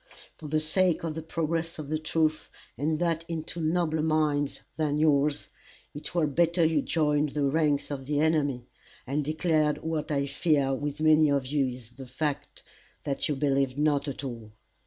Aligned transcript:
For 0.35 0.47
the 0.47 0.59
sake 0.59 1.03
of 1.03 1.13
the 1.13 1.21
progress 1.21 1.77
of 1.77 1.89
the 1.91 1.99
truth, 1.99 2.49
and 2.75 2.97
that 2.97 3.23
into 3.27 3.61
nobler 3.61 4.01
minds 4.01 4.63
than 4.75 4.97
yours, 4.97 5.49
it 5.93 6.15
were 6.15 6.25
better 6.25 6.65
you 6.65 6.81
joined 6.81 7.29
the 7.35 7.43
ranks 7.45 7.91
of 7.91 8.07
the 8.07 8.19
enemy, 8.19 8.65
and 9.05 9.23
declared 9.23 9.83
what 9.83 10.11
I 10.11 10.25
fear 10.25 10.73
with 10.73 11.01
many 11.01 11.29
of 11.29 11.45
you 11.45 11.67
is 11.67 11.91
the 11.91 12.07
fact, 12.07 12.63
that 13.03 13.29
you 13.29 13.35
believe 13.35 13.77
not 13.77 14.07
at 14.07 14.23
all. 14.23 14.53